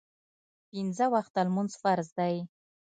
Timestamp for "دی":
2.19-2.35